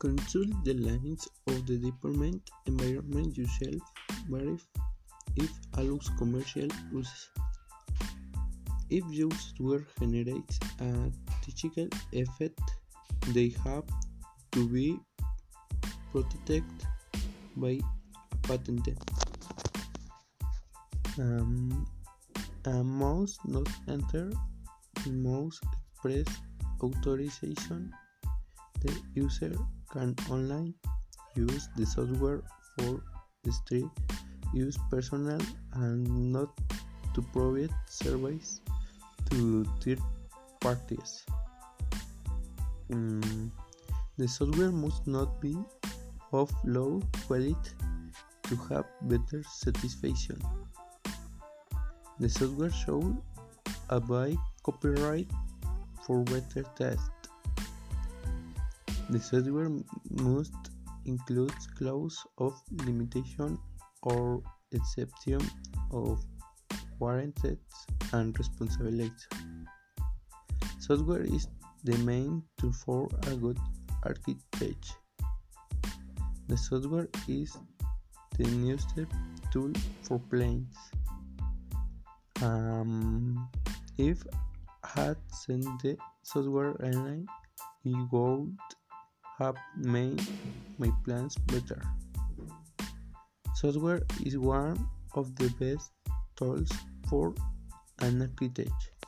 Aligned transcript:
Consult 0.00 0.64
the 0.64 0.74
lines 0.74 1.28
of 1.46 1.66
the 1.66 1.76
deployment 1.76 2.50
environment 2.66 3.36
yourself. 3.36 3.82
Verify 4.28 4.80
if 5.36 5.50
allows 5.76 6.10
commercial 6.16 6.68
uses. 6.92 7.28
If 8.88 9.04
your 9.10 9.30
software 9.32 9.86
generates 10.00 10.58
a 10.80 11.12
technical 11.42 11.88
effect, 12.12 12.60
they 13.28 13.54
have 13.62 13.84
to 14.52 14.68
be 14.68 14.98
protected 16.10 16.64
by 17.56 17.78
a 17.78 18.36
patent. 18.48 18.88
Um, 21.18 21.86
a 22.64 22.82
must 22.82 23.46
not 23.46 23.68
enter 23.86 24.32
mouse 25.06 25.60
express 25.92 26.26
authorization. 26.82 27.92
The 28.80 28.92
user 29.14 29.52
can 29.92 30.14
only 30.30 30.74
use 31.34 31.68
the 31.76 31.84
software 31.84 32.42
for 32.78 33.02
strict 33.50 33.88
use 34.52 34.78
personal 34.90 35.40
and 35.74 36.32
not 36.32 36.48
to 37.14 37.22
provide 37.32 37.70
service 37.86 38.60
to 39.30 39.64
third 39.80 40.00
parties. 40.60 41.24
Um, 42.92 43.52
the 44.18 44.26
software 44.28 44.72
must 44.72 45.06
not 45.06 45.40
be 45.40 45.56
of 46.32 46.50
low 46.64 47.00
quality 47.26 47.56
to 48.44 48.56
have 48.68 48.84
better 49.02 49.42
satisfaction. 49.44 50.38
The 52.18 52.28
software 52.28 52.70
should 52.70 53.16
obey 53.90 54.36
copyright 54.62 55.30
for 56.04 56.22
better 56.24 56.64
test. 56.76 57.19
The 59.10 59.18
software 59.18 59.70
must 60.08 60.70
include 61.04 61.52
clause 61.76 62.16
of 62.38 62.54
limitation 62.70 63.58
or 64.02 64.40
exception 64.70 65.40
of 65.90 66.24
warranties 67.00 67.58
and 68.12 68.38
responsibilities. 68.38 69.26
Software 70.78 71.22
is 71.22 71.48
the 71.82 71.98
main 71.98 72.44
tool 72.56 72.72
for 72.72 73.08
a 73.26 73.34
good 73.34 73.58
architecture. 74.04 74.94
The 76.46 76.56
software 76.56 77.08
is 77.26 77.58
the 78.38 78.44
newest 78.44 78.94
tool 79.50 79.72
for 80.02 80.20
planes. 80.30 80.76
Um, 82.42 83.48
if 83.98 84.22
had 84.84 85.16
sent 85.32 85.64
the 85.82 85.96
software 86.22 86.76
online, 86.84 87.26
it 87.84 88.12
would 88.12 88.56
have 89.40 89.56
made 89.76 90.20
my 90.78 90.90
plans 91.04 91.34
better. 91.46 91.82
Software 93.54 94.02
is 94.24 94.36
one 94.36 94.88
of 95.14 95.34
the 95.36 95.48
best 95.58 95.90
tools 96.36 96.70
for 97.08 97.34
an 98.00 98.20
architect. 98.20 98.99